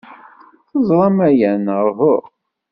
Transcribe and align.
Teẓram 0.69 1.17
aya, 1.27 1.51
neɣ 1.65 1.81
uhu? 1.89 2.15